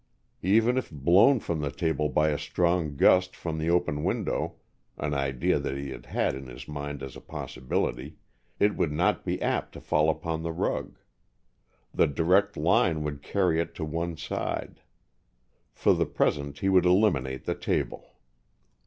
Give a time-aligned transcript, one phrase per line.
[0.41, 4.55] Even if blown from the table by a strong gust from the open window,
[4.97, 8.15] an idea that he had had in his mind as a possibility,
[8.57, 10.97] it would not be apt to fall upon the rug.
[11.93, 14.81] The direct line would carry it to one side.
[15.71, 18.15] For the present he would eliminate the table.